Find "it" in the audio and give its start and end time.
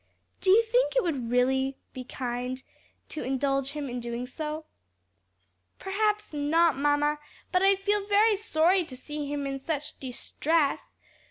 0.95-1.03